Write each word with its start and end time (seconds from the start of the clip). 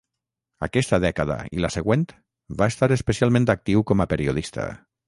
Aquesta 0.67 0.99
dècada 1.03 1.35
i 1.57 1.61
la 1.65 1.71
següent 1.75 2.07
va 2.63 2.71
estar 2.75 2.91
especialment 2.99 3.47
actiu 3.57 3.89
com 3.93 4.05
a 4.07 4.11
periodista. 4.17 4.73